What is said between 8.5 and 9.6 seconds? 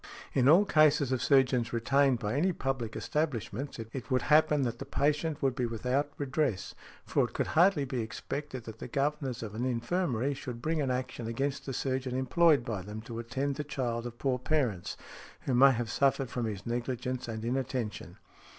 that the governors of